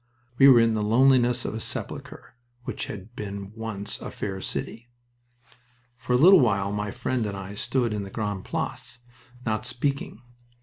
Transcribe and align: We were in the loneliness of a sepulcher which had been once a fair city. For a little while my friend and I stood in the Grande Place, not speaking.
We 0.39 0.47
were 0.47 0.59
in 0.59 0.73
the 0.73 0.81
loneliness 0.81 1.45
of 1.45 1.53
a 1.53 1.59
sepulcher 1.59 2.33
which 2.63 2.87
had 2.87 3.15
been 3.15 3.53
once 3.55 4.01
a 4.01 4.09
fair 4.09 4.41
city. 4.41 4.89
For 5.95 6.13
a 6.13 6.17
little 6.17 6.39
while 6.39 6.71
my 6.71 6.89
friend 6.89 7.23
and 7.27 7.37
I 7.37 7.53
stood 7.53 7.93
in 7.93 8.01
the 8.01 8.09
Grande 8.09 8.43
Place, 8.43 9.01
not 9.45 9.63
speaking. 9.63 10.23